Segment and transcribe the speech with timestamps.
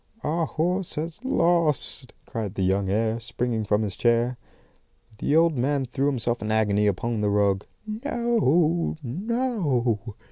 [0.23, 4.35] "'Our horse has lost!' cried the young heir, springing from his chair.
[5.19, 7.67] "The old man threw himself in agony upon the rug.
[7.85, 10.15] 'No, no!